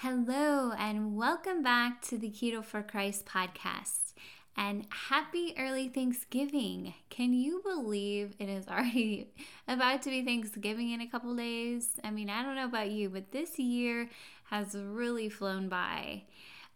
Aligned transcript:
Hello, 0.00 0.72
and 0.78 1.16
welcome 1.16 1.62
back 1.62 2.02
to 2.02 2.18
the 2.18 2.28
Keto 2.28 2.62
for 2.62 2.82
Christ 2.82 3.24
podcast. 3.24 4.12
And 4.54 4.84
happy 4.90 5.54
early 5.58 5.88
Thanksgiving. 5.88 6.92
Can 7.08 7.32
you 7.32 7.62
believe 7.64 8.34
it 8.38 8.50
is 8.50 8.68
already 8.68 9.30
about 9.66 10.02
to 10.02 10.10
be 10.10 10.22
Thanksgiving 10.22 10.90
in 10.90 11.00
a 11.00 11.06
couple 11.06 11.34
days? 11.34 11.98
I 12.04 12.10
mean, 12.10 12.28
I 12.28 12.42
don't 12.42 12.56
know 12.56 12.66
about 12.66 12.90
you, 12.90 13.08
but 13.08 13.32
this 13.32 13.58
year 13.58 14.10
has 14.50 14.74
really 14.74 15.30
flown 15.30 15.70
by. 15.70 16.24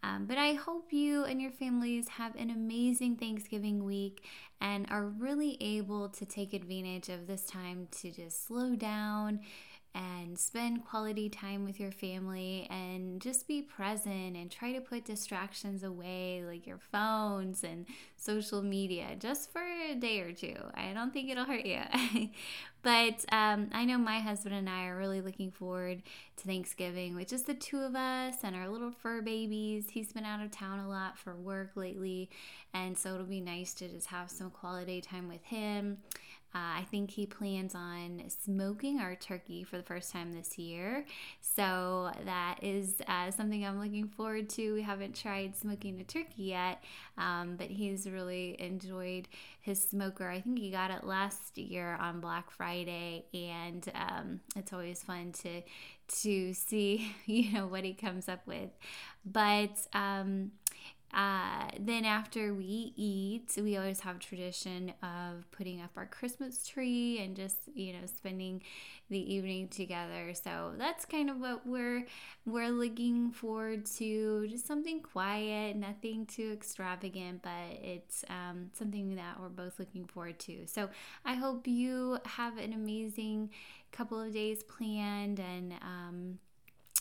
Um, 0.02 0.24
but 0.24 0.38
I 0.38 0.54
hope 0.54 0.90
you 0.90 1.24
and 1.24 1.42
your 1.42 1.50
families 1.50 2.08
have 2.08 2.34
an 2.36 2.48
amazing 2.48 3.16
Thanksgiving 3.16 3.84
week 3.84 4.24
and 4.62 4.86
are 4.90 5.04
really 5.04 5.58
able 5.60 6.08
to 6.08 6.24
take 6.24 6.54
advantage 6.54 7.10
of 7.10 7.26
this 7.26 7.44
time 7.44 7.88
to 8.00 8.10
just 8.10 8.46
slow 8.46 8.74
down 8.76 9.40
and 9.94 10.38
spend 10.38 10.84
quality 10.84 11.28
time 11.28 11.64
with 11.64 11.80
your 11.80 11.90
family 11.90 12.66
and 12.70 13.20
just 13.20 13.48
be 13.48 13.60
present 13.60 14.36
and 14.36 14.50
try 14.50 14.72
to 14.72 14.80
put 14.80 15.04
distractions 15.04 15.82
away 15.82 16.44
like 16.46 16.66
your 16.66 16.78
phones 16.92 17.64
and 17.64 17.86
social 18.16 18.62
media 18.62 19.16
just 19.18 19.52
for 19.52 19.62
a 19.62 19.94
day 19.94 20.20
or 20.20 20.32
two. 20.32 20.54
I 20.74 20.92
don't 20.92 21.12
think 21.12 21.28
it'll 21.28 21.44
hurt 21.44 21.66
you. 21.66 21.80
but 22.82 23.24
um, 23.32 23.70
I 23.72 23.84
know 23.84 23.98
my 23.98 24.20
husband 24.20 24.54
and 24.54 24.68
I 24.68 24.86
are 24.86 24.96
really 24.96 25.20
looking 25.20 25.50
forward 25.50 26.02
to 26.36 26.46
Thanksgiving 26.46 27.16
with 27.16 27.28
just 27.28 27.46
the 27.46 27.54
two 27.54 27.80
of 27.80 27.96
us 27.96 28.36
and 28.44 28.54
our 28.54 28.68
little 28.68 28.92
fur 28.92 29.22
babies. 29.22 29.86
He's 29.90 30.12
been 30.12 30.24
out 30.24 30.42
of 30.42 30.52
town 30.52 30.78
a 30.78 30.88
lot 30.88 31.18
for 31.18 31.34
work 31.34 31.72
lately, 31.74 32.30
and 32.72 32.96
so 32.96 33.14
it'll 33.14 33.26
be 33.26 33.40
nice 33.40 33.74
to 33.74 33.88
just 33.88 34.06
have 34.06 34.30
some 34.30 34.50
quality 34.50 35.00
time 35.00 35.28
with 35.28 35.42
him 35.42 35.98
uh, 36.52 36.80
I 36.80 36.86
think 36.90 37.12
he 37.12 37.26
plans 37.26 37.76
on 37.76 38.22
smoking 38.28 38.98
our 38.98 39.14
turkey 39.14 39.62
for 39.62 39.76
the 39.76 39.84
first 39.84 40.10
time 40.10 40.32
this 40.32 40.58
year. 40.58 41.04
So 41.40 42.10
that 42.24 42.56
is 42.60 43.00
uh, 43.06 43.30
something 43.30 43.64
I'm 43.64 43.78
looking 43.78 44.08
forward 44.08 44.48
to. 44.50 44.74
We 44.74 44.82
haven't 44.82 45.14
tried 45.14 45.56
smoking 45.56 46.00
a 46.00 46.04
turkey 46.04 46.42
yet, 46.42 46.82
um, 47.16 47.54
but 47.56 47.68
he's 47.68 48.10
really 48.10 48.56
enjoyed 48.58 49.28
his 49.60 49.80
smoker. 49.80 50.28
I 50.28 50.40
think 50.40 50.58
he 50.58 50.72
got 50.72 50.90
it 50.90 51.04
last 51.04 51.56
year 51.56 51.96
on 52.00 52.18
Black 52.18 52.50
Friday, 52.50 53.26
and 53.32 53.86
um, 53.94 54.40
it's 54.56 54.72
always 54.72 55.02
fun 55.04 55.32
to 55.42 55.62
to 56.22 56.52
see 56.54 57.14
you 57.26 57.52
know 57.52 57.68
what 57.68 57.84
he 57.84 57.94
comes 57.94 58.28
up 58.28 58.44
with. 58.46 58.70
But 59.24 59.76
um, 59.92 60.50
uh, 61.12 61.68
then 61.78 62.04
after 62.04 62.54
we 62.54 62.92
eat, 62.96 63.52
we 63.56 63.76
always 63.76 64.00
have 64.00 64.20
tradition 64.20 64.92
of 65.02 65.50
putting 65.50 65.80
up 65.80 65.90
our 65.96 66.06
Christmas 66.06 66.66
tree 66.66 67.18
and 67.18 67.34
just 67.34 67.56
you 67.74 67.92
know 67.92 68.06
spending 68.06 68.62
the 69.08 69.34
evening 69.34 69.66
together. 69.68 70.32
So 70.34 70.72
that's 70.78 71.04
kind 71.04 71.28
of 71.28 71.38
what 71.38 71.66
we're 71.66 72.06
we're 72.46 72.70
looking 72.70 73.32
forward 73.32 73.86
to. 73.96 74.46
Just 74.48 74.66
something 74.66 75.00
quiet, 75.00 75.76
nothing 75.76 76.26
too 76.26 76.52
extravagant, 76.52 77.42
but 77.42 77.82
it's 77.82 78.24
um, 78.28 78.70
something 78.72 79.16
that 79.16 79.40
we're 79.40 79.48
both 79.48 79.80
looking 79.80 80.06
forward 80.06 80.38
to. 80.40 80.66
So 80.66 80.88
I 81.24 81.34
hope 81.34 81.66
you 81.66 82.18
have 82.24 82.56
an 82.56 82.72
amazing 82.72 83.50
couple 83.90 84.20
of 84.20 84.32
days 84.32 84.62
planned 84.62 85.40
and. 85.40 85.72
Um, 85.82 86.38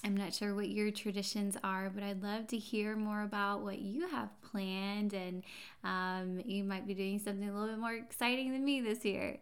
I'm 0.03 0.15
not 0.15 0.33
sure 0.33 0.55
what 0.55 0.69
your 0.69 0.91
traditions 0.91 1.57
are, 1.63 1.89
but 1.93 2.03
I'd 2.03 2.23
love 2.23 2.47
to 2.47 2.57
hear 2.57 2.95
more 2.95 3.23
about 3.23 3.61
what 3.61 3.79
you 3.79 4.07
have 4.07 4.29
planned. 4.41 5.13
And 5.13 5.43
um, 5.83 6.41
you 6.45 6.63
might 6.63 6.87
be 6.87 6.93
doing 6.93 7.19
something 7.19 7.47
a 7.47 7.53
little 7.53 7.67
bit 7.67 7.79
more 7.79 7.93
exciting 7.93 8.51
than 8.51 8.63
me 8.63 8.81
this 8.81 9.03
year. 9.03 9.37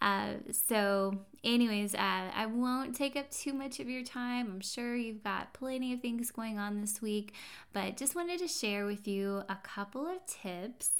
Uh, 0.00 0.34
so, 0.52 1.18
anyways, 1.42 1.94
uh, 1.94 2.30
I 2.34 2.46
won't 2.46 2.94
take 2.94 3.16
up 3.16 3.30
too 3.30 3.52
much 3.52 3.80
of 3.80 3.88
your 3.88 4.04
time. 4.04 4.48
I'm 4.50 4.60
sure 4.60 4.94
you've 4.94 5.24
got 5.24 5.54
plenty 5.54 5.92
of 5.94 6.00
things 6.00 6.30
going 6.30 6.58
on 6.58 6.80
this 6.80 7.00
week, 7.00 7.32
but 7.72 7.96
just 7.96 8.14
wanted 8.14 8.38
to 8.40 8.48
share 8.48 8.84
with 8.84 9.08
you 9.08 9.42
a 9.48 9.56
couple 9.62 10.06
of 10.06 10.24
tips 10.26 10.90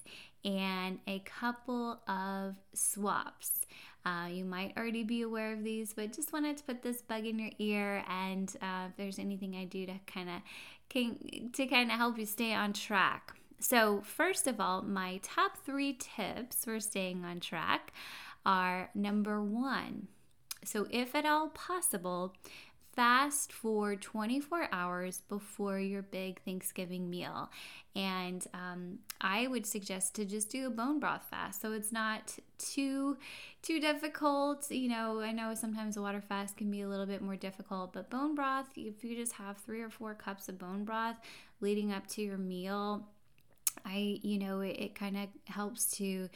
and 0.45 0.99
a 1.07 1.19
couple 1.21 2.01
of 2.09 2.55
swaps. 2.73 3.67
Uh, 4.07 4.29
you 4.29 4.45
might 4.45 4.73
already 4.77 5.03
be 5.03 5.23
aware 5.23 5.53
of 5.53 5.65
these, 5.65 5.93
but 5.93 6.13
just 6.13 6.33
wanted 6.33 6.57
to 6.57 6.63
put 6.63 6.81
this 6.81 7.03
bug 7.03 7.27
in 7.27 7.41
your 7.41 7.51
ear. 7.59 8.05
And 8.09 8.55
uh, 8.63 8.87
if 8.89 8.97
there's 8.97 9.19
anything 9.19 9.57
I 9.57 9.65
do 9.65 9.85
to 9.85 9.95
kind 10.07 10.29
of 10.31 10.43
to 11.53 11.67
kind 11.67 11.91
of 11.91 11.97
help 11.99 12.17
you 12.17 12.25
stay 12.25 12.55
on 12.55 12.73
track. 12.73 13.35
So 13.59 14.03
first 14.05 14.47
of 14.47 14.61
all, 14.61 14.83
my 14.83 15.19
top 15.23 15.59
three 15.65 15.95
tips 15.95 16.65
for 16.65 16.79
staying 16.79 17.25
on 17.25 17.41
track 17.41 17.93
are 18.45 18.91
number 18.95 19.43
one. 19.43 20.07
So 20.65 20.87
if 20.91 21.15
at 21.15 21.27
all 21.27 21.49
possible, 21.49 22.35
fast 22.97 23.53
for 23.53 23.95
24 23.95 24.69
hours 24.73 25.21
before 25.29 25.79
your 25.79 26.01
big 26.01 26.41
Thanksgiving 26.45 27.11
meal. 27.11 27.51
And 27.95 28.45
um, 28.55 28.99
I 29.21 29.47
would 29.47 29.67
suggest 29.67 30.15
to 30.17 30.25
just 30.25 30.51
do 30.51 30.67
a 30.67 30.71
bone 30.71 30.99
broth 30.99 31.27
fast, 31.31 31.61
so 31.61 31.73
it's 31.73 31.93
not 31.93 32.35
too 32.59 33.19
too 33.63 33.81
difficult. 33.81 34.71
You 34.71 34.89
know, 34.89 35.21
I 35.21 35.33
know 35.33 35.55
sometimes 35.55 35.97
a 35.97 36.03
water 36.03 36.23
fast 36.23 36.57
can 36.57 36.71
be 36.71 36.81
a 36.81 36.89
little 36.89 37.07
bit 37.07 37.23
more 37.23 37.37
difficult, 37.37 37.93
but 37.93 38.11
bone 38.11 38.35
broth, 38.35 38.67
if 38.77 39.05
you 39.05 39.15
just 39.15 39.33
have 39.33 39.59
three 39.59 39.83
or 39.83 39.91
four 39.91 40.15
cups 40.15 40.49
of 40.49 40.59
bone 40.59 40.85
broth 40.85 41.17
leading 41.61 41.93
up 41.93 42.07
to 42.09 42.23
your 42.23 42.39
meal, 42.39 43.07
I, 43.85 44.19
you 44.23 44.39
know, 44.39 44.61
it, 44.61 44.77
it 44.79 44.95
kind 44.95 45.17
of 45.17 45.29
helps 45.45 45.91
to 45.99 46.29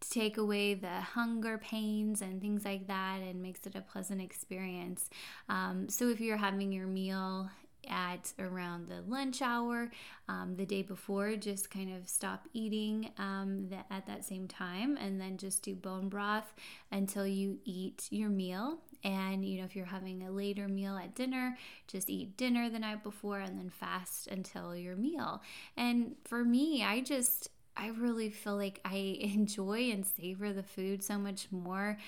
take 0.00 0.36
away 0.36 0.74
the 0.74 0.88
hunger 0.88 1.58
pains 1.58 2.22
and 2.22 2.40
things 2.40 2.64
like 2.64 2.86
that 2.86 3.20
and 3.20 3.42
makes 3.42 3.66
it 3.66 3.74
a 3.74 3.80
pleasant 3.80 4.20
experience. 4.20 5.10
Um, 5.48 5.88
so 5.88 6.08
if 6.08 6.20
you're 6.20 6.36
having 6.36 6.72
your 6.72 6.86
meal 6.86 7.50
at 7.88 8.32
around 8.38 8.88
the 8.88 9.00
lunch 9.06 9.40
hour 9.40 9.90
um, 10.28 10.54
the 10.56 10.66
day 10.66 10.82
before 10.82 11.36
just 11.36 11.70
kind 11.70 11.94
of 11.94 12.08
stop 12.08 12.46
eating 12.52 13.10
um, 13.18 13.68
the, 13.68 13.78
at 13.92 14.06
that 14.06 14.24
same 14.24 14.46
time 14.46 14.96
and 14.96 15.20
then 15.20 15.36
just 15.36 15.62
do 15.62 15.74
bone 15.74 16.08
broth 16.08 16.52
until 16.90 17.26
you 17.26 17.58
eat 17.64 18.06
your 18.10 18.28
meal 18.28 18.78
and 19.04 19.44
you 19.44 19.58
know 19.58 19.64
if 19.64 19.76
you're 19.76 19.86
having 19.86 20.22
a 20.24 20.30
later 20.30 20.68
meal 20.68 20.96
at 20.96 21.14
dinner 21.14 21.56
just 21.86 22.10
eat 22.10 22.36
dinner 22.36 22.68
the 22.68 22.78
night 22.78 23.02
before 23.02 23.38
and 23.38 23.58
then 23.58 23.70
fast 23.70 24.26
until 24.26 24.76
your 24.76 24.96
meal 24.96 25.40
and 25.76 26.14
for 26.24 26.44
me 26.44 26.84
i 26.84 27.00
just 27.00 27.48
I 27.78 27.88
really 27.88 28.30
feel 28.30 28.56
like 28.56 28.80
I 28.84 28.96
enjoy 29.20 29.90
and 29.90 30.04
savor 30.06 30.52
the 30.52 30.62
food 30.62 31.02
so 31.02 31.18
much 31.18 31.48
more 31.50 31.98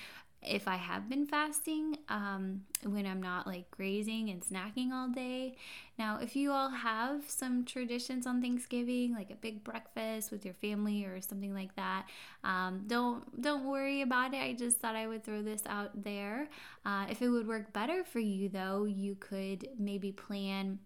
if 0.43 0.67
I 0.67 0.75
have 0.75 1.07
been 1.07 1.27
fasting 1.27 1.99
um, 2.09 2.61
when 2.83 3.05
I'm 3.05 3.21
not 3.21 3.45
like 3.45 3.69
grazing 3.69 4.31
and 4.31 4.41
snacking 4.41 4.91
all 4.91 5.07
day. 5.07 5.55
Now, 5.99 6.17
if 6.19 6.35
you 6.35 6.51
all 6.51 6.69
have 6.69 7.29
some 7.29 7.63
traditions 7.63 8.25
on 8.25 8.41
Thanksgiving, 8.41 9.13
like 9.13 9.29
a 9.29 9.35
big 9.35 9.63
breakfast 9.63 10.31
with 10.31 10.43
your 10.43 10.55
family 10.55 11.05
or 11.05 11.21
something 11.21 11.53
like 11.53 11.75
that, 11.75 12.07
um, 12.43 12.85
don't 12.87 13.39
don't 13.39 13.65
worry 13.65 14.01
about 14.01 14.33
it. 14.33 14.41
I 14.41 14.53
just 14.53 14.77
thought 14.77 14.95
I 14.95 15.05
would 15.07 15.23
throw 15.23 15.43
this 15.43 15.61
out 15.67 16.03
there. 16.03 16.49
Uh, 16.85 17.05
if 17.09 17.21
it 17.21 17.29
would 17.29 17.47
work 17.47 17.71
better 17.71 18.03
for 18.03 18.19
you, 18.19 18.49
though, 18.49 18.85
you 18.85 19.15
could 19.19 19.67
maybe 19.77 20.11
plan 20.11 20.79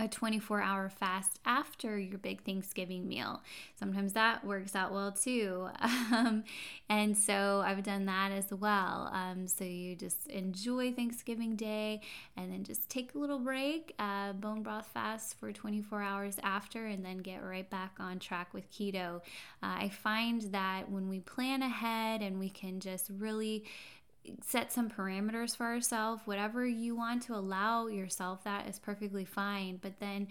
a 0.00 0.08
24 0.08 0.62
hour 0.62 0.88
fast 0.88 1.38
after 1.44 1.98
your 1.98 2.16
big 2.16 2.42
Thanksgiving 2.42 3.06
meal. 3.06 3.42
Sometimes 3.78 4.14
that 4.14 4.44
works 4.44 4.74
out 4.74 4.92
well 4.92 5.12
too. 5.12 5.68
Um, 6.12 6.44
and 6.88 7.16
so 7.16 7.62
I've 7.64 7.84
done 7.84 8.06
that 8.06 8.32
as 8.32 8.52
well. 8.52 9.10
Um, 9.12 9.46
so 9.46 9.64
you 9.64 9.94
just 9.94 10.26
enjoy 10.26 10.92
Thanksgiving 10.92 11.54
Day 11.54 12.00
and 12.36 12.52
then 12.52 12.64
just 12.64 12.88
take 12.88 13.14
a 13.14 13.18
little 13.18 13.38
break, 13.38 13.94
uh, 13.98 14.32
bone 14.32 14.62
broth 14.62 14.88
fast 14.92 15.38
for 15.38 15.52
24 15.52 16.02
hours 16.02 16.36
after, 16.42 16.86
and 16.86 17.04
then 17.04 17.18
get 17.18 17.44
right 17.44 17.68
back 17.70 17.96
on 18.00 18.18
track 18.18 18.52
with 18.52 18.70
keto. 18.72 19.16
Uh, 19.62 19.76
I 19.78 19.88
find 19.88 20.42
that 20.52 20.90
when 20.90 21.08
we 21.08 21.20
plan 21.20 21.62
ahead 21.62 22.22
and 22.22 22.40
we 22.40 22.50
can 22.50 22.80
just 22.80 23.10
really 23.18 23.64
set 24.44 24.72
some 24.72 24.90
parameters 24.90 25.56
for 25.56 25.74
yourself. 25.74 26.22
Whatever 26.26 26.66
you 26.66 26.96
want 26.96 27.22
to 27.24 27.34
allow 27.34 27.86
yourself, 27.86 28.44
that 28.44 28.68
is 28.68 28.78
perfectly 28.78 29.24
fine. 29.24 29.78
But 29.80 30.00
then 30.00 30.28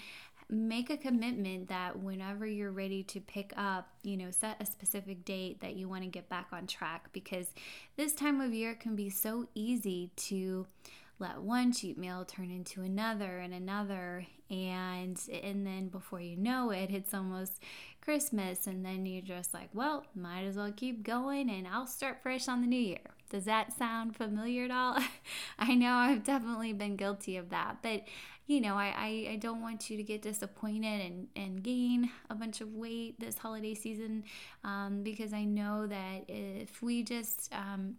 make 0.49 0.89
a 0.89 0.97
commitment 0.97 1.69
that 1.69 1.99
whenever 1.99 2.45
you're 2.45 2.71
ready 2.71 3.03
to 3.03 3.21
pick 3.21 3.53
up, 3.55 3.87
you 4.01 4.17
know, 4.17 4.31
set 4.31 4.57
a 4.59 4.65
specific 4.65 5.23
date 5.23 5.61
that 5.61 5.75
you 5.75 5.87
want 5.87 6.03
to 6.03 6.09
get 6.09 6.27
back 6.27 6.47
on 6.51 6.65
track 6.65 7.09
because 7.13 7.53
this 7.97 8.13
time 8.13 8.41
of 8.41 8.53
year 8.53 8.73
can 8.73 8.95
be 8.95 9.09
so 9.09 9.47
easy 9.53 10.11
to 10.15 10.65
let 11.19 11.41
one 11.41 11.71
cheat 11.71 11.97
meal 11.97 12.25
turn 12.25 12.49
into 12.49 12.81
another 12.81 13.39
and 13.39 13.53
another 13.53 14.25
and 14.49 15.19
and 15.43 15.67
then 15.67 15.89
before 15.89 16.21
you 16.21 16.37
know 16.37 16.71
it 16.71 16.89
it's 16.89 17.13
almost 17.13 17.61
christmas 18.01 18.67
and 18.67 18.85
then 18.85 19.05
you're 19.05 19.21
just 19.21 19.53
like 19.53 19.69
well 19.73 20.05
might 20.15 20.43
as 20.43 20.55
well 20.55 20.71
keep 20.75 21.03
going 21.03 21.49
and 21.49 21.67
i'll 21.67 21.87
start 21.87 22.21
fresh 22.21 22.47
on 22.47 22.61
the 22.61 22.67
new 22.67 22.79
year 22.79 22.99
does 23.29 23.45
that 23.45 23.77
sound 23.77 24.15
familiar 24.15 24.65
at 24.65 24.71
all? 24.71 24.97
I 25.59 25.75
know 25.75 25.93
I've 25.93 26.23
definitely 26.23 26.73
been 26.73 26.95
guilty 26.95 27.37
of 27.37 27.49
that, 27.49 27.77
but 27.81 28.03
you 28.47 28.59
know, 28.61 28.75
I, 28.75 28.87
I, 28.97 29.27
I, 29.33 29.35
don't 29.35 29.61
want 29.61 29.91
you 29.91 29.97
to 29.97 30.01
get 30.01 30.23
disappointed 30.23 31.05
and, 31.05 31.27
and 31.35 31.61
gain 31.61 32.09
a 32.31 32.35
bunch 32.35 32.61
of 32.61 32.73
weight 32.73 33.19
this 33.19 33.37
holiday 33.37 33.75
season 33.75 34.23
um, 34.63 35.03
because 35.03 35.33
I 35.33 35.43
know 35.43 35.85
that 35.85 36.23
if 36.27 36.81
we 36.81 37.03
just 37.03 37.53
um, 37.53 37.97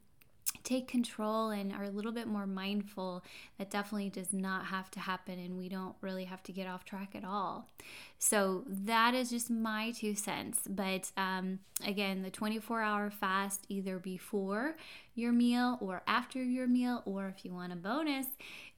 take 0.63 0.89
control 0.89 1.51
and 1.51 1.73
are 1.73 1.85
a 1.85 1.91
little 1.91 2.13
bit 2.13 2.27
more 2.27 2.47
mindful, 2.47 3.25
that 3.59 3.71
definitely 3.71 4.11
does 4.11 4.33
not 4.33 4.67
have 4.67 4.91
to 4.93 5.01
happen 5.01 5.39
and 5.39 5.59
we 5.59 5.69
don't 5.69 5.95
really 6.01 6.25
have 6.25 6.43
to 6.45 6.53
get 6.53 6.67
off 6.67 6.85
track 6.85 7.15
at 7.15 7.25
all. 7.25 7.69
So 8.19 8.65
that 8.67 9.15
is 9.15 9.31
just 9.31 9.51
my 9.51 9.93
two 9.93 10.15
cents. 10.15 10.61
But 10.69 11.11
um, 11.17 11.61
again, 11.87 12.23
the 12.23 12.31
24 12.31 12.83
hour 12.83 13.11
fast 13.11 13.65
either 13.69 13.99
before 13.99 14.77
your 15.15 15.33
meal 15.33 15.79
or 15.81 16.03
after 16.07 16.43
your 16.43 16.67
meal, 16.67 17.03
or 17.05 17.29
if 17.29 17.45
you 17.45 17.53
want 17.53 17.73
a 17.73 17.77
bonus, 17.77 18.27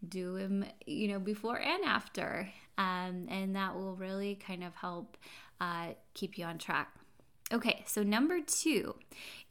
do 0.08 0.38
them, 0.38 0.64
you 0.86 1.08
know, 1.08 1.18
before 1.18 1.60
and 1.60 1.84
after. 1.84 2.48
Um, 2.78 3.26
and 3.28 3.54
that 3.54 3.74
will 3.74 3.94
really 3.94 4.34
kind 4.34 4.64
of 4.64 4.74
help 4.74 5.16
uh, 5.60 5.88
keep 6.14 6.38
you 6.38 6.44
on 6.44 6.58
track. 6.58 6.92
Okay, 7.52 7.84
so 7.86 8.02
number 8.02 8.40
two, 8.40 8.94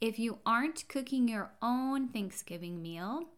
if 0.00 0.18
you 0.18 0.38
aren't 0.44 0.88
cooking 0.88 1.28
your 1.28 1.52
own 1.62 2.08
Thanksgiving 2.08 2.82
meal, 2.82 3.28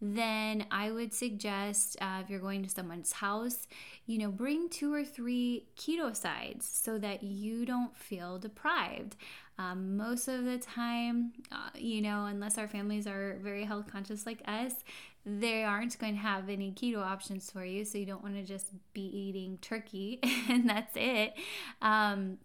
then 0.00 0.64
I 0.70 0.90
would 0.90 1.12
suggest 1.12 1.98
uh, 2.00 2.20
if 2.22 2.30
you're 2.30 2.40
going 2.40 2.62
to 2.62 2.70
someone's 2.70 3.12
house, 3.12 3.66
you 4.06 4.18
know, 4.18 4.30
bring 4.30 4.70
two 4.70 4.92
or 4.92 5.04
three 5.04 5.66
keto 5.76 6.16
sides 6.16 6.66
so 6.66 6.98
that 6.98 7.22
you 7.22 7.66
don't 7.66 7.94
feel 7.96 8.38
deprived. 8.38 9.16
Um, 9.58 9.96
most 9.96 10.26
of 10.26 10.44
the 10.44 10.58
time, 10.58 11.32
uh, 11.52 11.70
you 11.74 12.00
know, 12.00 12.24
unless 12.24 12.56
our 12.56 12.66
families 12.66 13.06
are 13.06 13.38
very 13.42 13.64
health 13.64 13.86
conscious 13.92 14.24
like 14.24 14.42
us, 14.46 14.72
they 15.26 15.64
aren't 15.64 15.98
going 15.98 16.14
to 16.14 16.20
have 16.20 16.48
any 16.48 16.72
keto 16.72 16.98
options 16.98 17.50
for 17.50 17.64
you. 17.64 17.84
So 17.84 17.98
you 17.98 18.06
don't 18.06 18.22
want 18.22 18.36
to 18.36 18.42
just 18.42 18.68
be 18.94 19.02
eating 19.02 19.58
turkey 19.60 20.18
and 20.48 20.68
that's 20.68 20.96
it. 20.96 21.34
Um, 21.80 22.38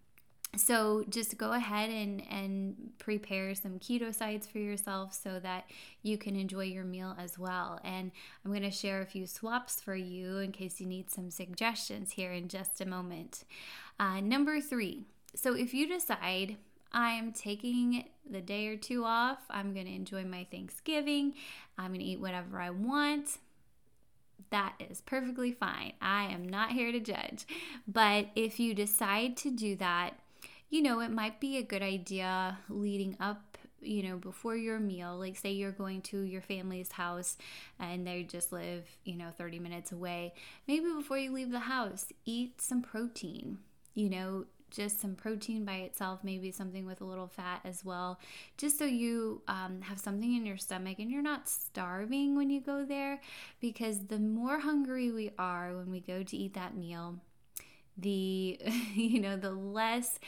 so 0.56 1.04
just 1.10 1.38
go 1.38 1.52
ahead 1.52 1.90
and 1.90 2.24
and 2.30 2.92
prepare 2.98 3.54
some 3.54 3.78
keto 3.80 4.14
sides 4.14 4.48
for 4.48 4.58
yourself 4.58 5.14
so 5.14 5.40
that 5.40 5.70
you 6.02 6.18
can 6.18 6.36
enjoy 6.36 6.64
your 6.64 6.84
meal 6.84 7.16
as 7.20 7.38
well 7.38 7.80
and 7.84 8.12
i'm 8.44 8.52
going 8.52 8.64
to 8.64 8.72
share 8.72 9.02
a 9.02 9.06
few 9.06 9.28
swaps 9.28 9.80
for 9.80 9.96
you 9.96 10.38
in 10.38 10.52
case 10.52 10.80
you 10.82 10.88
need 10.88 11.10
some 11.10 11.30
suggestions 11.30 12.14
here 12.14 12.32
in 12.32 12.48
just 12.48 12.82
a 12.82 12.86
moment 12.86 13.44
uh, 14.00 14.20
number 14.20 14.60
three 14.60 15.04
so 15.36 15.54
if 15.56 15.74
you 15.74 15.88
decide 15.88 16.58
i'm 16.94 17.32
taking 17.32 18.06
the 18.28 18.42
day 18.42 18.68
or 18.68 18.76
two 18.76 19.06
off 19.06 19.40
i'm 19.52 19.74
going 19.74 19.86
to 19.86 19.94
enjoy 19.94 20.24
my 20.26 20.48
thanksgiving 20.50 21.34
i'm 21.78 21.90
going 21.90 22.00
to 22.00 22.06
eat 22.06 22.20
whatever 22.20 22.60
i 22.60 22.72
want 22.72 23.38
that 24.52 24.74
is 24.90 25.02
perfectly 25.02 25.52
fine. 25.52 25.94
I 26.02 26.26
am 26.26 26.48
not 26.48 26.72
here 26.72 26.92
to 26.92 27.00
judge. 27.00 27.46
But 27.88 28.28
if 28.36 28.60
you 28.60 28.74
decide 28.74 29.38
to 29.38 29.52
do 29.52 29.76
that, 29.76 30.16
you 30.70 30.82
know, 30.82 31.00
it 31.00 31.12
might 31.12 31.40
be 31.40 31.58
a 31.58 31.64
good 31.64 31.82
idea 31.82 32.58
leading 32.70 33.16
up 33.20 33.58
you 33.82 34.04
know 34.04 34.18
before 34.18 34.58
your 34.58 34.78
meal 34.78 35.18
like 35.18 35.38
say 35.38 35.52
you're 35.52 35.72
going 35.72 36.02
to 36.02 36.24
your 36.24 36.42
family's 36.42 36.92
house 36.92 37.38
and 37.80 38.06
they 38.06 38.24
just 38.24 38.52
live 38.52 38.84
you 39.06 39.16
know 39.16 39.30
30 39.38 39.58
minutes 39.58 39.94
away 39.94 40.34
maybe 40.68 40.92
before 40.94 41.18
you 41.18 41.32
leave 41.32 41.50
the 41.50 41.60
house 41.60 42.08
eat 42.26 42.60
some 42.60 42.82
protein 42.82 43.58
you 43.94 44.10
know 44.10 44.44
just 44.70 45.02
some 45.02 45.16
protein 45.16 45.66
by 45.66 45.76
itself, 45.78 46.20
maybe 46.24 46.52
something 46.52 46.86
with 46.86 47.02
a 47.02 47.06
little 47.06 47.28
fat 47.28 47.62
as 47.64 47.84
well, 47.84 48.20
just 48.58 48.78
so 48.78 48.86
you 48.86 49.42
um, 49.48 49.82
have 49.82 50.00
something 50.00 50.36
in 50.36 50.46
your 50.46 50.58
stomach 50.58 51.00
and 51.00 51.12
you're 51.12 51.22
not 51.22 51.50
starving 51.50 52.36
when 52.36 52.50
you 52.50 52.62
go 52.62 52.86
there. 52.86 53.22
Because 53.60 54.06
the 54.08 54.20
more 54.20 54.60
hungry 54.60 55.12
we 55.12 55.32
are 55.38 55.76
when 55.76 55.92
we 55.92 56.00
go 56.00 56.24
to 56.24 56.38
eat 56.38 56.54
that 56.54 56.76
meal, 56.76 57.16
the 57.98 58.60
you 58.94 59.20
know 59.20 59.38
the 59.38 59.52
less 59.52 60.20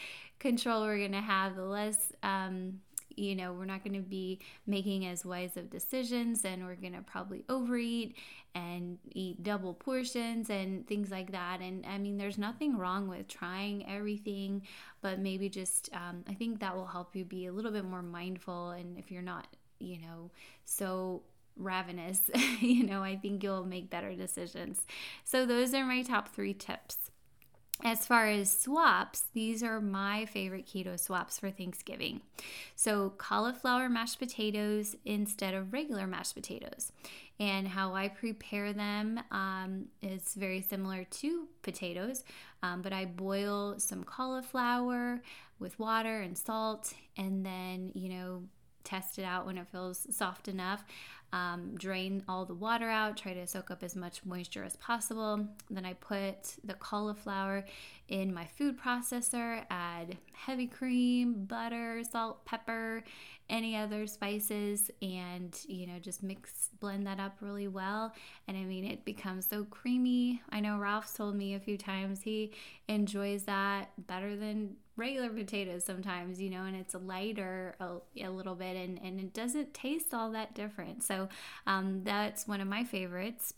control 0.42 0.82
we're 0.82 0.98
going 0.98 1.12
to 1.12 1.22
have 1.22 1.56
the 1.56 1.64
less 1.64 2.12
um, 2.24 2.80
you 3.16 3.36
know 3.36 3.54
we're 3.54 3.66
not 3.66 3.84
going 3.84 3.94
to 3.94 4.02
be 4.02 4.40
making 4.66 5.06
as 5.06 5.24
wise 5.24 5.56
of 5.56 5.70
decisions 5.70 6.44
and 6.44 6.66
we're 6.66 6.76
going 6.76 6.94
to 6.94 7.02
probably 7.02 7.44
overeat 7.48 8.16
and 8.56 8.98
eat 9.12 9.44
double 9.44 9.74
portions 9.74 10.50
and 10.50 10.88
things 10.88 11.12
like 11.12 11.32
that. 11.32 11.62
And 11.62 11.86
i 11.86 11.98
mean 11.98 12.18
there's 12.18 12.38
nothing 12.38 12.78
wrong 12.78 13.08
with 13.08 13.28
trying 13.28 13.88
everything 13.88 14.64
but 15.02 15.20
maybe 15.20 15.48
just 15.48 15.90
um, 15.94 16.24
i 16.28 16.34
think 16.34 16.60
that 16.60 16.76
will 16.76 16.88
help 16.88 17.16
you 17.16 17.24
be 17.24 17.46
a 17.46 17.52
little 17.54 17.72
bit 17.72 17.86
more 17.86 18.02
mindful 18.02 18.72
and 18.72 18.98
if 18.98 19.12
you're 19.12 19.22
not 19.22 19.48
you 19.80 19.98
know 20.00 20.32
so 20.66 21.22
ravenous 21.58 22.30
you 22.60 22.84
know 22.84 23.04
i 23.04 23.16
think 23.16 23.44
you'll 23.44 23.66
make 23.66 23.90
better 23.90 24.16
decisions. 24.16 24.88
So 25.24 25.46
those 25.46 25.74
are 25.74 25.86
my 25.86 26.02
top 26.02 26.34
three 26.34 26.54
tips 26.54 27.12
as 27.84 28.06
far 28.06 28.28
as 28.28 28.52
swaps, 28.52 29.26
these 29.34 29.64
are 29.64 29.82
my 29.82 30.26
favorite 30.26 30.68
keto 30.68 31.00
swaps 31.00 31.40
for 31.40 31.50
Thanksgiving. 31.50 32.22
So, 32.76 33.14
cauliflower 33.18 33.90
mashed 33.90 34.20
potatoes 34.20 34.96
instead 35.06 35.54
of 35.54 35.74
regular 35.74 36.08
mashed 36.08 36.36
potatoes. 36.36 36.92
And 37.40 37.68
how 37.68 37.96
I 37.96 38.08
prepare 38.08 38.72
them 38.72 39.20
um, 39.32 39.86
is 40.02 40.36
very 40.36 40.62
similar 40.62 41.06
to 41.06 41.48
potatoes, 41.64 42.24
um, 42.62 42.82
but 42.82 42.94
I 42.94 43.06
boil 43.06 43.80
some 43.80 44.04
cauliflower 44.04 45.22
with 45.60 45.80
water 45.80 46.22
and 46.22 46.38
salt, 46.38 46.94
and 47.18 47.46
then, 47.46 47.92
you 47.96 48.10
know, 48.10 48.44
test 48.84 49.20
it 49.20 49.24
out 49.24 49.46
when 49.46 49.58
it 49.58 49.68
feels 49.68 50.08
soft 50.16 50.48
enough. 50.48 50.84
Um, 51.34 51.76
drain 51.76 52.24
all 52.28 52.44
the 52.44 52.54
water 52.54 52.90
out, 52.90 53.16
try 53.16 53.34
to 53.34 53.48
soak 53.48 53.72
up 53.72 53.84
as 53.84 53.96
much 53.96 54.26
moisture 54.26 54.66
as 54.66 54.76
possible. 54.76 55.48
Then 55.70 55.86
I 55.86 55.94
put 55.94 56.56
the 56.66 56.74
cauliflower 56.74 57.64
in 58.10 58.34
my 58.34 58.46
food 58.46 58.78
processor, 58.78 59.64
add 59.70 60.18
heavy 60.34 60.68
cream, 60.68 61.46
butter, 61.46 62.04
salt, 62.04 62.44
pepper, 62.44 63.06
any 63.50 63.78
other 63.78 64.08
spices, 64.08 64.92
and 65.02 65.58
you 65.68 65.88
know, 65.88 66.00
just 66.00 66.22
mix, 66.22 66.70
blend 66.82 67.08
that 67.08 67.22
up 67.22 67.38
really 67.40 67.70
well. 67.70 68.14
And 68.50 68.58
I 68.58 68.64
mean, 68.64 68.84
it 68.84 69.06
becomes 69.06 69.48
so 69.48 69.64
creamy. 69.64 70.42
I 70.50 70.60
know 70.60 70.78
Ralph's 70.78 71.14
told 71.14 71.36
me 71.36 71.54
a 71.56 71.60
few 71.62 71.78
times 71.78 72.22
he 72.22 72.52
enjoys 72.90 73.44
that 73.44 73.92
better 74.08 74.36
than 74.36 74.76
regular 74.96 75.30
potatoes 75.30 75.86
sometimes, 75.86 76.42
you 76.42 76.50
know, 76.50 76.64
and 76.64 76.76
it's 76.76 76.94
lighter 76.94 77.76
a, 77.80 77.98
a 78.24 78.30
little 78.30 78.56
bit 78.56 78.76
and, 78.76 79.00
and 79.02 79.20
it 79.20 79.34
doesn't 79.34 79.74
taste 79.74 80.14
all 80.14 80.32
that 80.32 80.54
different. 80.54 81.04
So 81.04 81.30
um, 81.66 82.02
that's 82.04 82.48
one 82.48 82.62
of 82.62 82.68
my 82.68 82.84
favorites. 82.84 83.54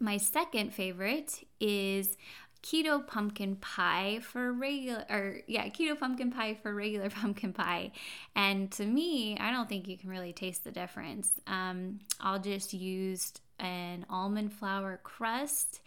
My 0.00 0.16
second 0.16 0.74
favorite 0.74 1.46
is 1.60 2.16
keto 2.62 3.06
pumpkin 3.06 3.56
pie 3.56 4.18
for 4.22 4.52
regular 4.52 5.04
or 5.08 5.40
yeah 5.46 5.68
keto 5.68 5.98
pumpkin 5.98 6.32
pie 6.32 6.54
for 6.54 6.74
regular 6.74 7.08
pumpkin 7.22 7.52
pie 7.52 7.92
and 8.34 8.72
to 8.72 8.84
me 8.84 9.36
i 9.38 9.52
don't 9.52 9.68
think 9.68 9.86
you 9.86 9.96
can 9.96 10.10
really 10.10 10.32
taste 10.32 10.64
the 10.64 10.70
difference 10.72 11.32
um, 11.46 12.00
i'll 12.20 12.40
just 12.40 12.72
use 12.72 13.32
an 13.60 14.04
almond 14.10 14.52
flour 14.52 14.98
crust 15.04 15.80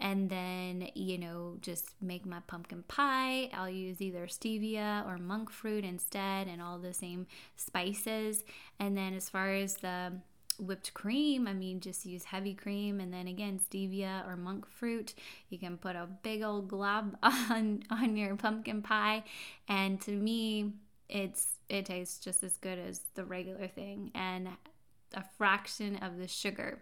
and 0.00 0.30
then 0.30 0.88
you 0.94 1.18
know 1.18 1.56
just 1.60 1.90
make 2.00 2.24
my 2.24 2.40
pumpkin 2.46 2.84
pie. 2.86 3.50
I'll 3.52 3.70
use 3.70 4.00
either 4.00 4.26
stevia 4.26 5.06
or 5.06 5.18
monk 5.18 5.50
fruit 5.50 5.84
instead 5.84 6.46
and 6.46 6.62
all 6.62 6.78
the 6.78 6.94
same 6.94 7.26
spices. 7.56 8.44
And 8.78 8.96
then 8.96 9.14
as 9.14 9.28
far 9.28 9.52
as 9.52 9.78
the 9.78 10.12
whipped 10.60 10.92
cream 10.92 11.46
i 11.46 11.52
mean 11.52 11.78
just 11.78 12.04
use 12.04 12.24
heavy 12.24 12.54
cream. 12.54 13.00
And 13.00 13.12
then 13.12 13.26
again 13.26 13.60
stevia 13.60 14.26
or 14.28 14.36
monk 14.36 14.66
fruit. 14.68 15.14
You 15.48 15.58
can 15.58 15.76
put 15.76 15.96
a 15.96 16.08
big 16.22 16.42
old 16.42 16.68
glob 16.68 17.16
on 17.22 17.82
on 17.90 18.16
your 18.16 18.36
pumpkin 18.36 18.82
pie. 18.82 19.24
And 19.68 20.00
to 20.02 20.12
me 20.12 20.72
it's 21.08 21.54
it 21.68 21.86
tastes 21.86 22.18
just 22.18 22.42
as 22.42 22.56
good 22.58 22.78
as 22.78 23.00
the 23.14 23.24
regular 23.24 23.66
thing 23.66 24.10
and 24.14 24.48
a 25.14 25.24
fraction 25.36 25.96
of 25.96 26.18
the 26.18 26.28
sugar 26.28 26.80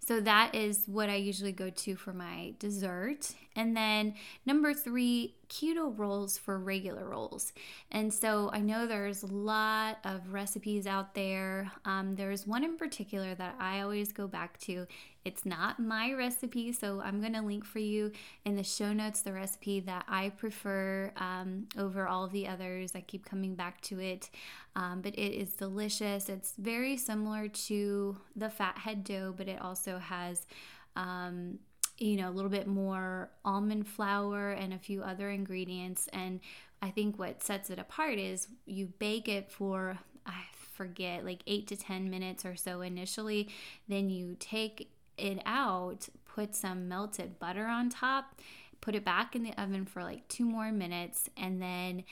so 0.00 0.20
that 0.20 0.54
is 0.54 0.84
what 0.86 1.08
I 1.08 1.16
usually 1.16 1.52
go 1.52 1.70
to 1.70 1.96
for 1.96 2.12
my 2.12 2.54
dessert. 2.58 3.34
And 3.58 3.76
then 3.76 4.14
number 4.46 4.72
three, 4.72 5.34
keto 5.48 5.92
rolls 5.98 6.38
for 6.38 6.58
regular 6.60 7.04
rolls. 7.04 7.52
And 7.90 8.14
so 8.14 8.50
I 8.52 8.60
know 8.60 8.86
there's 8.86 9.24
a 9.24 9.26
lot 9.26 9.98
of 10.04 10.32
recipes 10.32 10.86
out 10.86 11.14
there. 11.14 11.72
Um, 11.84 12.14
there's 12.14 12.46
one 12.46 12.62
in 12.62 12.76
particular 12.76 13.34
that 13.34 13.56
I 13.58 13.80
always 13.80 14.12
go 14.12 14.28
back 14.28 14.60
to. 14.60 14.86
It's 15.24 15.44
not 15.44 15.80
my 15.80 16.12
recipe, 16.12 16.70
so 16.72 17.00
I'm 17.00 17.20
going 17.20 17.32
to 17.32 17.42
link 17.42 17.64
for 17.64 17.80
you 17.80 18.12
in 18.44 18.54
the 18.54 18.62
show 18.62 18.92
notes 18.92 19.22
the 19.22 19.32
recipe 19.32 19.80
that 19.80 20.04
I 20.08 20.28
prefer 20.30 21.12
um, 21.16 21.66
over 21.76 22.06
all 22.06 22.28
the 22.28 22.46
others. 22.46 22.92
I 22.94 23.00
keep 23.00 23.26
coming 23.26 23.56
back 23.56 23.80
to 23.82 23.98
it, 23.98 24.30
um, 24.76 25.00
but 25.02 25.14
it 25.18 25.32
is 25.36 25.54
delicious. 25.54 26.28
It's 26.28 26.54
very 26.56 26.96
similar 26.96 27.48
to 27.48 28.16
the 28.36 28.50
fathead 28.50 29.02
dough, 29.02 29.34
but 29.36 29.48
it 29.48 29.60
also 29.60 29.98
has 29.98 30.46
um, 30.94 31.58
you 31.98 32.16
know, 32.16 32.28
a 32.28 32.32
little 32.32 32.50
bit 32.50 32.66
more 32.66 33.30
almond 33.44 33.86
flour 33.86 34.50
and 34.50 34.72
a 34.72 34.78
few 34.78 35.02
other 35.02 35.30
ingredients. 35.30 36.08
And 36.12 36.40
I 36.80 36.90
think 36.90 37.18
what 37.18 37.42
sets 37.42 37.70
it 37.70 37.78
apart 37.78 38.18
is 38.18 38.48
you 38.66 38.86
bake 38.98 39.28
it 39.28 39.50
for, 39.50 39.98
I 40.24 40.42
forget, 40.74 41.24
like 41.24 41.42
eight 41.46 41.66
to 41.68 41.76
10 41.76 42.08
minutes 42.08 42.44
or 42.44 42.56
so 42.56 42.80
initially. 42.82 43.48
Then 43.88 44.10
you 44.10 44.36
take 44.38 44.90
it 45.16 45.42
out, 45.44 46.08
put 46.24 46.54
some 46.54 46.88
melted 46.88 47.38
butter 47.40 47.66
on 47.66 47.90
top, 47.90 48.40
put 48.80 48.94
it 48.94 49.04
back 49.04 49.34
in 49.34 49.42
the 49.42 49.60
oven 49.60 49.84
for 49.84 50.04
like 50.04 50.26
two 50.28 50.44
more 50.44 50.70
minutes, 50.70 51.28
and 51.36 51.60
then 51.60 52.04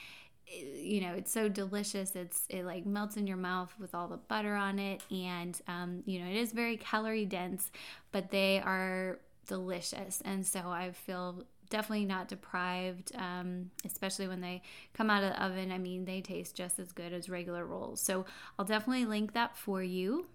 you 0.49 1.01
know 1.01 1.13
it's 1.13 1.31
so 1.31 1.49
delicious 1.49 2.15
it's 2.15 2.45
it 2.49 2.63
like 2.63 2.85
melts 2.85 3.17
in 3.17 3.27
your 3.27 3.35
mouth 3.35 3.73
with 3.79 3.93
all 3.93 4.07
the 4.07 4.15
butter 4.15 4.55
on 4.55 4.79
it 4.79 5.01
and 5.11 5.59
um, 5.67 6.01
you 6.05 6.19
know 6.19 6.25
it 6.25 6.37
is 6.37 6.53
very 6.53 6.77
calorie 6.77 7.25
dense 7.25 7.69
but 8.13 8.31
they 8.31 8.59
are 8.59 9.19
delicious. 9.47 10.21
And 10.23 10.45
so 10.45 10.59
i 10.69 10.91
feel 10.91 11.43
definitely 11.69 12.05
not 12.05 12.29
deprived 12.29 13.11
um, 13.15 13.69
especially 13.85 14.25
when 14.27 14.39
they 14.39 14.61
come 14.93 15.09
out 15.09 15.23
of 15.23 15.31
the 15.31 15.43
oven. 15.43 15.71
I 15.71 15.77
mean 15.77 16.05
they 16.05 16.21
taste 16.21 16.55
just 16.55 16.79
as 16.79 16.91
good 16.91 17.13
as 17.13 17.29
regular 17.29 17.65
rolls. 17.65 18.01
So 18.01 18.25
i'll 18.57 18.65
definitely 18.65 19.05
link 19.05 19.33
that 19.33 19.57
for 19.57 19.81
you 19.81 20.27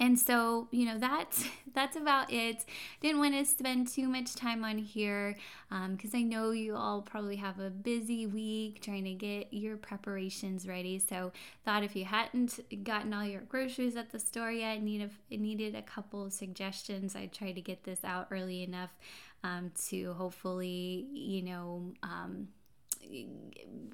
and 0.00 0.18
so 0.18 0.68
you 0.70 0.86
know 0.86 0.98
that's 0.98 1.44
that's 1.74 1.96
about 1.96 2.32
it. 2.32 2.64
Didn't 3.00 3.18
want 3.18 3.34
to 3.34 3.44
spend 3.44 3.88
too 3.88 4.08
much 4.08 4.34
time 4.34 4.64
on 4.64 4.78
here 4.78 5.36
because 5.68 6.14
um, 6.14 6.20
i 6.20 6.22
know 6.22 6.52
you 6.52 6.76
all 6.76 7.02
probably 7.02 7.36
have 7.36 7.58
a 7.58 7.68
busy 7.70 8.26
week 8.26 8.80
trying 8.80 9.04
to 9.04 9.12
get 9.12 9.52
your 9.52 9.76
preparations 9.76 10.66
ready. 10.68 10.98
So 10.98 11.32
thought 11.64 11.82
if 11.82 11.96
you 11.96 12.04
hadn't 12.04 12.60
gotten 12.84 13.12
all 13.12 13.24
your 13.24 13.42
groceries 13.42 13.96
at 13.96 14.10
the 14.10 14.18
store 14.18 14.50
yet 14.50 14.82
need 14.82 15.10
a, 15.30 15.36
needed 15.36 15.74
a 15.74 15.82
couple 15.82 16.30
suggestions 16.30 17.16
i 17.16 17.26
tried 17.26 17.52
to 17.52 17.60
get 17.60 17.84
this 17.84 18.04
out 18.04 18.28
early 18.30 18.62
enough 18.62 18.90
um, 19.42 19.70
to 19.88 20.12
hopefully 20.14 21.06
you 21.12 21.42
know 21.42 21.92
um, 22.02 22.48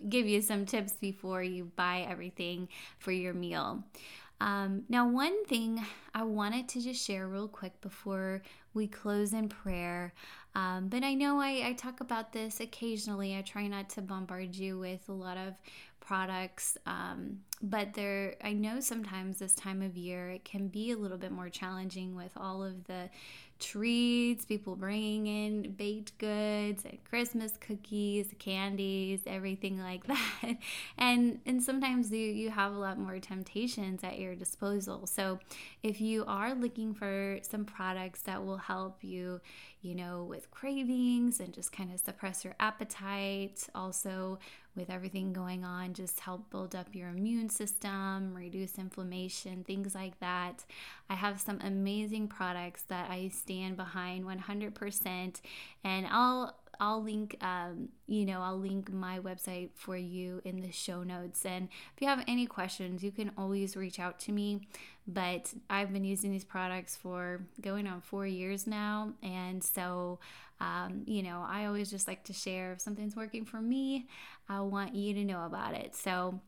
give 0.09 0.27
you 0.27 0.41
some 0.41 0.65
tips 0.67 0.93
before 0.93 1.43
you 1.43 1.71
buy 1.77 2.07
everything 2.09 2.69
for 2.99 3.13
your 3.13 3.35
meal 3.35 3.83
um, 4.41 4.85
now, 4.89 5.07
one 5.07 5.45
thing 5.45 5.85
I 6.15 6.23
wanted 6.23 6.69
to 6.71 6.81
just 6.81 7.05
share 7.05 7.29
real 7.29 7.49
quick 7.49 7.79
before 7.83 8.43
we 8.73 8.87
close 8.87 9.35
in 9.35 9.49
prayer, 9.49 10.15
um, 10.55 10.89
but 10.89 11.05
I 11.05 11.15
know 11.15 11.39
I, 11.39 11.63
I, 11.67 11.73
talk 11.75 12.01
about 12.01 12.33
this 12.33 12.59
occasionally. 12.59 13.37
I 13.37 13.43
try 13.43 13.67
not 13.67 13.91
to 13.91 14.03
bombard 14.03 14.57
you 14.57 14.79
with 14.79 15.09
a 15.09 15.13
lot 15.13 15.37
of 15.37 15.55
products, 16.01 16.79
um, 16.87 17.41
but 17.63 17.95
there, 17.95 18.37
I 18.43 18.53
know 18.53 18.81
sometimes 18.81 19.39
this 19.39 19.55
time 19.55 19.83
of 19.83 19.97
year 19.97 20.31
it 20.31 20.45
can 20.45 20.69
be 20.69 20.93
a 20.93 20.97
little 20.97 21.19
bit 21.19 21.31
more 21.31 21.49
challenging 21.49 22.15
with 22.15 22.33
all 22.37 22.63
of 22.63 22.85
the 22.85 23.11
treats, 23.61 24.47
people 24.47 24.75
bringing 24.75 25.27
in 25.27 25.73
baked 25.73 26.17
goods 26.19 26.85
and 26.85 26.99
Christmas 27.05 27.53
cookies, 27.59 28.35
candies, 28.39 29.21
everything 29.27 29.79
like 29.79 30.07
that. 30.09 30.57
And 30.99 31.41
and 31.47 31.63
sometimes 31.63 32.11
you 32.11 32.19
you 32.19 32.51
have 32.51 32.73
a 32.73 32.79
lot 32.79 32.99
more 32.99 33.19
temptations 33.19 34.03
at 34.03 34.19
your 34.19 34.35
disposal. 34.35 35.07
So 35.07 35.39
if 35.83 36.01
you 36.01 36.25
are 36.27 36.55
looking 36.55 36.95
for 36.95 37.39
some 37.43 37.65
products 37.65 38.23
that 38.23 38.45
will 38.45 38.57
help 38.57 39.05
you, 39.05 39.41
you 39.83 39.95
know, 39.95 40.25
with 40.25 40.51
cravings 40.51 41.41
and 41.41 41.53
just 41.53 41.73
kind 41.73 41.93
of 41.93 42.01
suppress 42.01 42.45
your 42.45 42.55
appetite, 42.59 43.69
also 43.75 44.39
with 44.75 44.89
everything 44.89 45.33
going 45.33 45.65
on, 45.65 45.93
just 45.95 46.21
help 46.21 46.49
build 46.51 46.75
up 46.75 46.95
your 46.95 47.09
immune 47.09 47.50
system, 47.51 48.35
reduce 48.35 48.79
inflammation, 48.79 49.65
things 49.65 49.95
like 49.95 50.19
that. 50.21 50.65
I 51.09 51.15
have 51.15 51.41
some 51.41 51.61
amazing 51.63 52.29
products 52.29 52.83
that 52.85 53.11
I 53.11 53.29
stand 53.29 53.77
behind 53.77 54.25
100%, 54.25 55.41
and 55.85 56.07
I'll 56.07 56.57
I'll 56.81 57.03
link, 57.03 57.37
um, 57.43 57.91
you 58.07 58.25
know, 58.25 58.41
I'll 58.41 58.59
link 58.59 58.91
my 58.91 59.19
website 59.19 59.69
for 59.75 59.99
you 59.99 60.41
in 60.47 60.63
the 60.63 60.73
show 60.73 61.03
notes. 61.03 61.45
And 61.45 61.69
if 61.95 62.01
you 62.01 62.09
have 62.09 62.25
any 62.27 62.47
questions, 62.47 63.05
you 63.05 63.13
can 63.13 63.31
always 63.37 63.77
reach 63.77 64.01
out 64.01 64.19
to 64.21 64.33
me. 64.33 64.63
But 65.07 65.53
I've 65.69 65.93
been 65.93 66.05
using 66.05 66.33
these 66.33 66.45
products 66.45 66.97
for 66.97 67.43
going 67.61 67.87
on 67.87 68.01
four 68.01 68.27
years 68.27 68.67
now. 68.67 69.13
And 69.23 69.63
so, 69.63 70.21
um, 70.59 71.03
you 71.05 71.23
know, 71.23 71.45
I 71.47 71.67
always 71.67 71.91
just 71.91 72.09
like 72.09 72.25
to 72.25 72.33
share 72.33 72.73
if 72.73 72.81
something's 72.81 73.15
working 73.15 73.45
for 73.45 73.61
me, 73.61 74.09
I 74.49 74.61
want 74.61 74.95
you 74.95 75.13
to 75.15 75.25
know 75.25 75.45
about 75.45 75.75
it. 75.75 75.95
So 75.95 76.41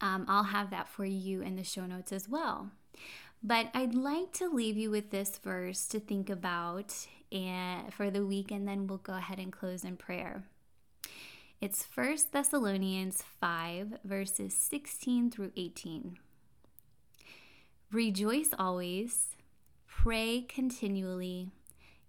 um, 0.00 0.24
I'll 0.28 0.44
have 0.44 0.70
that 0.70 0.88
for 0.88 1.04
you 1.04 1.42
in 1.42 1.56
the 1.56 1.64
show 1.64 1.86
notes 1.86 2.12
as 2.12 2.28
well. 2.28 2.70
But 3.42 3.68
I'd 3.74 3.94
like 3.94 4.32
to 4.34 4.48
leave 4.48 4.76
you 4.76 4.90
with 4.90 5.10
this 5.10 5.38
verse 5.38 5.86
to 5.88 6.00
think 6.00 6.30
about 6.30 6.94
and 7.30 7.92
for 7.92 8.10
the 8.10 8.24
week, 8.24 8.50
and 8.50 8.66
then 8.66 8.86
we'll 8.86 8.98
go 8.98 9.14
ahead 9.14 9.38
and 9.38 9.52
close 9.52 9.84
in 9.84 9.96
prayer. 9.96 10.44
It's 11.60 11.86
1 11.94 12.16
Thessalonians 12.32 13.22
5, 13.40 13.98
verses 14.04 14.54
16 14.54 15.30
through 15.30 15.52
18. 15.56 16.18
Rejoice 17.90 18.50
always, 18.58 19.36
pray 19.86 20.42
continually, 20.42 21.50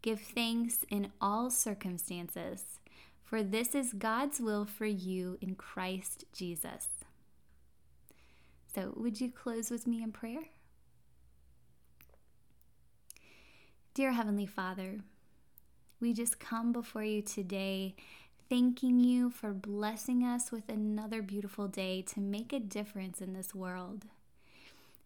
give 0.02 0.20
thanks 0.20 0.80
in 0.90 1.12
all 1.22 1.50
circumstances, 1.50 2.80
for 3.24 3.44
this 3.44 3.76
is 3.76 3.94
God's 3.94 4.40
will 4.40 4.66
for 4.66 4.86
you 4.86 5.38
in 5.42 5.56
Christ 5.56 6.26
Jesus. 6.34 6.95
So, 8.76 8.92
would 8.98 9.22
you 9.22 9.32
close 9.32 9.72
with 9.72 9.88
me 9.88 10.04
in 10.04 10.12
prayer? 10.12 10.50
Dear 13.94 14.12
Heavenly 14.12 14.46
Father, 14.46 15.00
we 16.02 16.12
just 16.12 16.42
come 16.42 16.74
before 16.74 17.06
you 17.06 17.22
today, 17.22 17.96
thanking 18.50 19.00
you 19.00 19.30
for 19.30 19.54
blessing 19.54 20.26
us 20.26 20.52
with 20.52 20.68
another 20.68 21.22
beautiful 21.22 21.70
day 21.70 22.02
to 22.02 22.20
make 22.20 22.52
a 22.52 22.60
difference 22.60 23.22
in 23.22 23.32
this 23.32 23.56
world. 23.56 24.08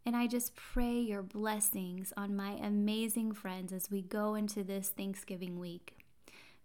And 0.04 0.16
I 0.16 0.26
just 0.26 0.56
pray 0.56 1.00
your 1.00 1.22
blessings 1.22 2.12
on 2.18 2.36
my 2.36 2.54
amazing 2.54 3.34
friends 3.34 3.72
as 3.72 3.92
we 3.92 4.02
go 4.02 4.34
into 4.34 4.64
this 4.64 4.90
Thanksgiving 4.90 5.60
week. 5.60 5.96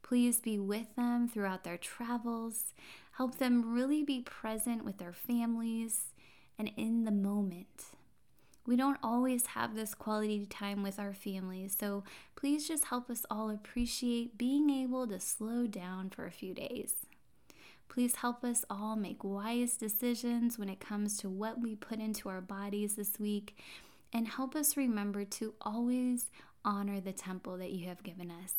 Please 0.03 0.41
be 0.41 0.59
with 0.59 0.97
them 0.97 1.29
throughout 1.29 1.65
their 1.65 1.77
travels. 1.77 2.73
Help 3.19 3.37
them 3.37 3.75
really 3.75 4.03
be 4.03 4.23
present 4.23 4.87
with 4.87 4.97
their 4.97 5.13
families 5.13 6.14
and 6.59 6.71
in 6.77 7.05
the 7.05 7.11
moment 7.11 7.85
we 8.67 8.77
don't 8.77 8.99
always 9.03 9.47
have 9.49 9.75
this 9.75 9.95
quality 9.95 10.47
time 10.47 10.83
with 10.83 10.99
our 10.99 11.13
families, 11.13 11.77
so 11.79 12.03
please 12.35 12.67
just 12.67 12.87
help 12.87 13.11
us 13.11 13.27
all 13.31 13.51
appreciate 13.51 14.39
being 14.39 14.71
able 14.71 15.07
to 15.07 15.21
slow 15.21 15.67
down 15.67 16.09
for 16.09 16.25
a 16.25 16.31
few 16.31 16.55
days. 16.55 16.95
Please 17.89 18.17
help 18.17 18.43
us 18.43 18.65
all 18.71 18.97
make 18.97 19.23
wise 19.23 19.77
decisions 19.77 20.59
when 20.59 20.71
it 20.71 20.81
comes 20.81 21.19
to 21.19 21.29
what 21.29 21.61
we 21.61 21.77
put 21.77 21.99
into 21.99 22.29
our 22.31 22.41
bodies 22.41 22.97
this 22.97 23.21
week, 23.21 23.59
and 24.13 24.27
help 24.27 24.57
us 24.57 24.77
remember 24.77 25.25
to 25.25 25.55
always 25.61 26.31
honor 26.65 27.01
the 27.01 27.13
temple 27.13 27.59
that 27.59 27.73
you 27.73 27.87
have 27.87 28.03
given 28.03 28.31
us. 28.31 28.55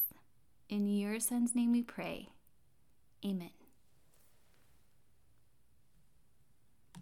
In 0.69 0.87
your 0.87 1.19
Son's 1.19 1.55
name 1.55 1.71
we 1.71 1.81
pray. 1.81 2.29
Amen. 3.25 3.64